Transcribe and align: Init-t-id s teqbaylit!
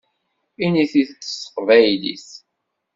Init-t-id 0.65 1.11
s 1.27 1.31
teqbaylit! 1.41 2.27